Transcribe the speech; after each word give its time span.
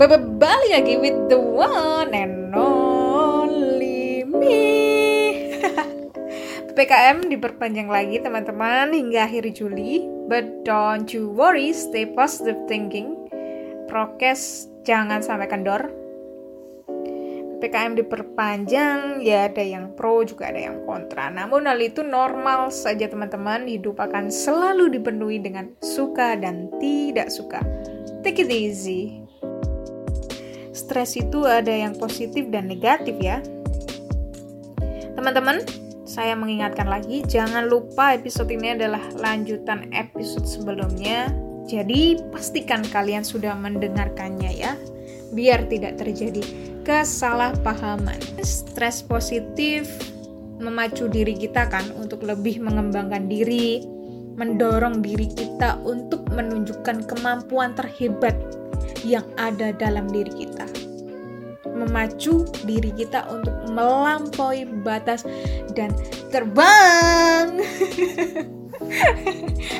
Balik 0.00 0.72
lagi 0.72 0.96
with 0.96 1.28
the 1.28 1.36
one 1.36 2.16
and 2.16 2.56
only 2.56 4.24
me. 4.24 4.64
PPKM 6.72 7.28
diperpanjang 7.28 7.92
lagi 7.92 8.16
teman-teman 8.24 8.96
hingga 8.96 9.28
akhir 9.28 9.52
Juli. 9.52 10.00
But 10.24 10.64
don't 10.64 11.04
you 11.12 11.28
worry, 11.28 11.76
stay 11.76 12.08
positive 12.08 12.56
thinking. 12.64 13.12
Prokes 13.92 14.72
jangan 14.88 15.20
sampai 15.20 15.52
kendor. 15.52 15.92
PPKM 17.60 18.00
diperpanjang, 18.00 19.20
ya 19.20 19.52
ada 19.52 19.60
yang 19.60 19.92
pro 20.00 20.24
juga 20.24 20.48
ada 20.48 20.64
yang 20.64 20.80
kontra. 20.88 21.28
Namun 21.28 21.68
hal 21.68 21.76
itu 21.76 22.00
normal 22.00 22.72
saja 22.72 23.04
teman-teman, 23.04 23.68
hidup 23.68 24.00
akan 24.00 24.32
selalu 24.32 24.96
dipenuhi 24.96 25.44
dengan 25.44 25.76
suka 25.84 26.40
dan 26.40 26.72
tidak 26.80 27.28
suka. 27.28 27.60
Take 28.24 28.40
it 28.40 28.48
easy. 28.48 29.28
Stres 30.70 31.18
itu 31.18 31.46
ada 31.46 31.70
yang 31.70 31.98
positif 31.98 32.46
dan 32.50 32.70
negatif 32.70 33.18
ya. 33.18 33.42
Teman-teman, 35.18 35.62
saya 36.10 36.34
mengingatkan 36.34 36.90
lagi, 36.90 37.22
jangan 37.26 37.70
lupa 37.70 38.18
episode 38.18 38.50
ini 38.50 38.74
adalah 38.74 39.02
lanjutan 39.14 39.90
episode 39.94 40.46
sebelumnya. 40.46 41.30
Jadi 41.70 42.18
pastikan 42.34 42.82
kalian 42.82 43.22
sudah 43.22 43.54
mendengarkannya 43.54 44.50
ya, 44.50 44.74
biar 45.30 45.70
tidak 45.70 46.02
terjadi 46.02 46.42
kesalahpahaman. 46.82 48.18
Stres 48.42 49.06
positif 49.06 49.86
memacu 50.58 51.06
diri 51.06 51.38
kita 51.38 51.70
kan 51.70 51.94
untuk 51.94 52.26
lebih 52.26 52.58
mengembangkan 52.58 53.30
diri, 53.30 53.86
mendorong 54.34 54.98
diri 54.98 55.30
kita 55.30 55.78
untuk 55.86 56.26
menunjukkan 56.34 57.06
kemampuan 57.06 57.70
terhebat 57.78 58.34
yang 59.06 59.22
ada 59.38 59.70
dalam 59.78 60.10
diri 60.10 60.32
kita. 60.34 60.49
Memacu 61.80 62.44
diri 62.68 62.92
kita 62.92 63.24
untuk 63.32 63.56
melampaui 63.72 64.68
batas 64.84 65.24
dan 65.72 65.96
terbang. 66.28 67.56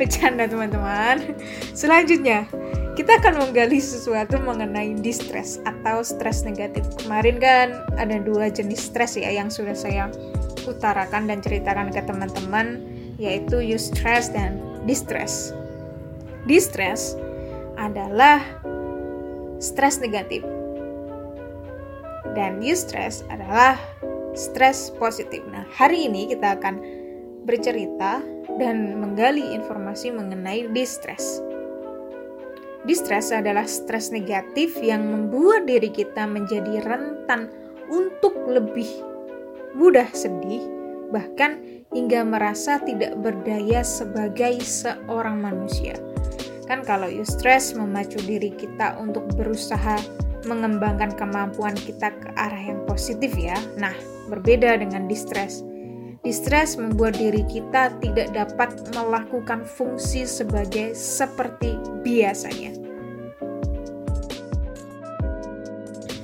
Bercanda 0.00 0.48
teman-teman. 0.48 1.36
Selanjutnya, 1.76 2.48
kita 2.92 3.16
akan 3.20 3.48
menggali 3.48 3.80
sesuatu 3.80 4.36
mengenai 4.36 4.92
distress 5.00 5.56
atau 5.64 6.04
stres 6.04 6.44
negatif. 6.44 6.84
Kemarin 7.00 7.40
kan 7.40 7.68
ada 7.96 8.20
dua 8.20 8.52
jenis 8.52 8.92
stres 8.92 9.16
ya 9.16 9.32
yang 9.32 9.48
sudah 9.48 9.72
saya 9.72 10.12
utarakan 10.68 11.28
dan 11.28 11.40
ceritakan 11.40 11.88
ke 11.88 12.04
teman-teman 12.04 12.84
yaitu 13.16 13.64
eustress 13.64 14.28
dan 14.28 14.60
distress. 14.84 15.56
Distress 16.44 17.16
adalah 17.80 18.44
stres 19.62 20.02
negatif 20.02 20.44
dan 22.32 22.60
eustress 22.64 23.24
adalah 23.28 23.76
stres 24.32 24.92
positif. 24.96 25.44
Nah, 25.48 25.64
hari 25.76 26.08
ini 26.08 26.32
kita 26.32 26.56
akan 26.56 26.80
bercerita 27.44 28.22
dan 28.56 29.00
menggali 29.00 29.52
informasi 29.52 30.12
mengenai 30.12 30.68
distress. 30.72 31.40
Distress 32.82 33.30
adalah 33.30 33.62
stres 33.62 34.10
negatif 34.10 34.74
yang 34.82 35.06
membuat 35.06 35.70
diri 35.70 35.86
kita 35.86 36.26
menjadi 36.26 36.82
rentan 36.82 37.46
untuk 37.86 38.34
lebih 38.50 38.88
mudah 39.78 40.10
sedih, 40.10 40.66
bahkan 41.14 41.62
hingga 41.94 42.26
merasa 42.26 42.82
tidak 42.82 43.14
berdaya 43.22 43.86
sebagai 43.86 44.58
seorang 44.64 45.38
manusia. 45.38 45.94
Kan 46.66 46.82
kalau 46.82 47.06
eustress 47.06 47.76
memacu 47.76 48.18
diri 48.24 48.50
kita 48.50 48.98
untuk 48.98 49.28
berusaha 49.36 50.00
mengembangkan 50.46 51.14
kemampuan 51.14 51.74
kita 51.74 52.12
ke 52.12 52.28
arah 52.36 52.60
yang 52.60 52.82
positif 52.86 53.34
ya. 53.34 53.56
Nah, 53.78 53.94
berbeda 54.30 54.78
dengan 54.80 55.06
distress. 55.10 55.62
Distress 56.22 56.78
membuat 56.78 57.18
diri 57.18 57.42
kita 57.50 57.98
tidak 57.98 58.30
dapat 58.30 58.78
melakukan 58.94 59.66
fungsi 59.66 60.22
sebagai 60.22 60.94
seperti 60.94 61.74
biasanya. 62.06 62.78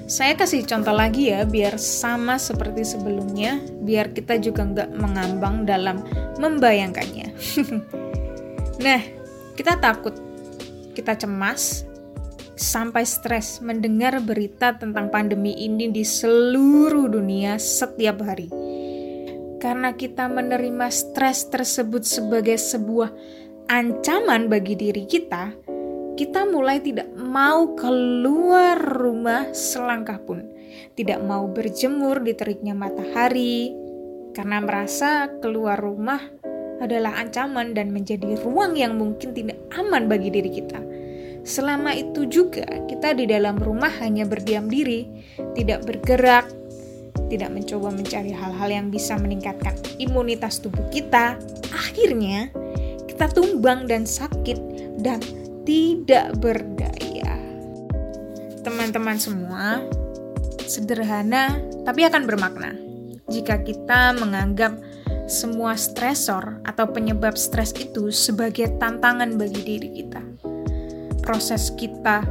Saya 0.08 0.38
kasih 0.38 0.64
contoh 0.64 0.94
lagi 0.94 1.34
ya, 1.34 1.44
biar 1.44 1.76
sama 1.76 2.40
seperti 2.40 2.80
sebelumnya, 2.80 3.60
biar 3.84 4.14
kita 4.16 4.40
juga 4.40 4.64
nggak 4.64 4.90
mengambang 4.96 5.68
dalam 5.68 6.00
membayangkannya. 6.40 7.28
nah, 8.86 9.02
kita 9.52 9.76
takut, 9.82 10.14
kita 10.94 11.18
cemas, 11.18 11.87
sampai 12.58 13.06
stres 13.06 13.62
mendengar 13.62 14.18
berita 14.18 14.74
tentang 14.74 15.08
pandemi 15.08 15.54
ini 15.54 15.88
di 15.88 16.02
seluruh 16.02 17.06
dunia 17.06 17.56
setiap 17.56 18.20
hari 18.26 18.50
karena 19.58 19.94
kita 19.94 20.30
menerima 20.30 20.86
stres 20.88 21.50
tersebut 21.50 22.06
sebagai 22.06 22.54
sebuah 22.54 23.10
ancaman 23.68 24.46
bagi 24.46 24.78
diri 24.78 25.04
kita, 25.04 25.52
kita 26.14 26.46
mulai 26.48 26.80
tidak 26.80 27.10
mau 27.18 27.74
keluar 27.74 28.78
rumah 28.78 29.50
selangkah 29.52 30.22
pun, 30.22 30.46
tidak 30.94 31.20
mau 31.26 31.50
berjemur 31.50 32.22
di 32.22 32.32
teriknya 32.38 32.72
matahari, 32.72 33.74
karena 34.32 34.62
merasa 34.62 35.26
keluar 35.42 35.76
rumah 35.76 36.22
adalah 36.78 37.18
ancaman 37.18 37.74
dan 37.74 37.90
menjadi 37.90 38.38
ruang 38.46 38.78
yang 38.78 38.94
mungkin 38.94 39.34
tidak 39.34 39.58
aman 39.74 40.06
bagi 40.06 40.30
diri 40.30 40.50
kita. 40.54 40.78
Selama 41.48 41.96
itu 41.96 42.28
juga, 42.28 42.68
kita 42.84 43.16
di 43.16 43.24
dalam 43.24 43.56
rumah 43.56 43.88
hanya 44.04 44.28
berdiam 44.28 44.68
diri, 44.68 45.08
tidak 45.56 45.88
bergerak, 45.88 46.44
tidak 47.32 47.48
mencoba 47.48 47.88
mencari 47.88 48.36
hal-hal 48.36 48.68
yang 48.68 48.92
bisa 48.92 49.16
meningkatkan 49.16 49.72
imunitas 49.96 50.60
tubuh 50.60 50.84
kita, 50.92 51.40
akhirnya 51.72 52.52
kita 53.08 53.32
tumbang 53.32 53.88
dan 53.88 54.04
sakit 54.04 54.60
dan 55.00 55.24
tidak 55.64 56.36
berdaya. 56.36 57.32
Teman-teman 58.60 59.16
semua, 59.16 59.80
sederhana 60.68 61.56
tapi 61.88 62.04
akan 62.04 62.28
bermakna. 62.28 62.76
Jika 63.32 63.64
kita 63.64 64.20
menganggap 64.20 64.76
semua 65.24 65.80
stresor 65.80 66.60
atau 66.68 66.92
penyebab 66.92 67.40
stres 67.40 67.72
itu 67.72 68.12
sebagai 68.12 68.68
tantangan 68.76 69.40
bagi 69.40 69.64
diri 69.64 69.88
kita. 69.96 70.27
Proses 71.28 71.68
kita 71.76 72.24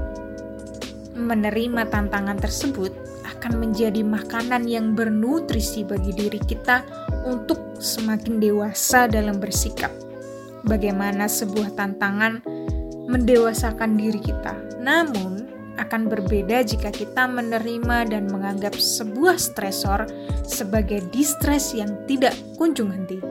menerima 1.13 1.85
tantangan 1.85 2.41
tersebut 2.41 2.89
akan 3.29 3.61
menjadi 3.61 4.01
makanan 4.01 4.65
yang 4.65 4.97
bernutrisi 4.97 5.85
bagi 5.85 6.17
diri 6.17 6.41
kita 6.41 6.81
untuk 7.29 7.77
semakin 7.77 8.41
dewasa 8.41 9.05
dalam 9.05 9.37
bersikap. 9.37 9.93
Bagaimana 10.65 11.29
sebuah 11.29 11.77
tantangan 11.77 12.41
mendewasakan 13.05 14.01
diri 14.01 14.17
kita, 14.17 14.57
namun 14.81 15.45
akan 15.77 16.09
berbeda 16.09 16.65
jika 16.65 16.89
kita 16.89 17.29
menerima 17.29 18.09
dan 18.09 18.25
menganggap 18.33 18.73
sebuah 18.73 19.37
stresor 19.37 20.09
sebagai 20.41 21.05
distress 21.13 21.77
yang 21.77 21.93
tidak 22.09 22.33
kunjung 22.57 22.89
henti. 22.89 23.21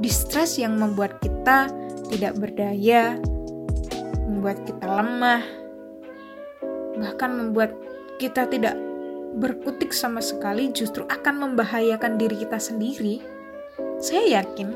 Distress 0.00 0.56
yang 0.56 0.80
membuat 0.80 1.20
kita 1.20 1.68
tidak 2.08 2.40
berdaya, 2.40 3.20
membuat 4.40 4.64
kita 4.64 4.88
lemah, 4.88 5.44
bahkan 6.96 7.28
membuat 7.36 7.76
kita 8.16 8.48
tidak 8.48 8.72
berkutik 9.36 9.92
sama 9.92 10.24
sekali 10.24 10.72
justru 10.72 11.04
akan 11.04 11.44
membahayakan 11.44 12.16
diri 12.16 12.40
kita 12.40 12.56
sendiri. 12.56 13.20
Saya 14.00 14.40
yakin 14.40 14.72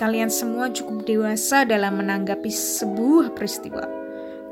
kalian 0.00 0.32
semua 0.32 0.72
cukup 0.72 1.04
dewasa 1.04 1.68
dalam 1.68 2.00
menanggapi 2.00 2.48
sebuah 2.48 3.36
peristiwa. 3.36 3.84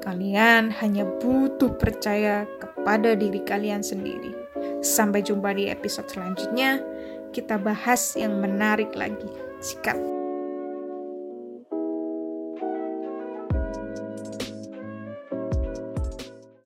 Kalian 0.04 0.68
hanya 0.84 1.08
butuh 1.24 1.80
percaya 1.80 2.44
kepada 2.60 3.16
diri 3.16 3.40
kalian 3.48 3.80
sendiri. 3.80 4.36
Sampai 4.84 5.24
jumpa 5.24 5.56
di 5.56 5.72
episode 5.72 6.12
selanjutnya. 6.12 6.84
Kita 7.32 7.56
bahas 7.56 8.12
yang 8.12 8.44
menarik 8.44 8.92
lagi. 8.92 9.32
Sikat. 9.64 9.96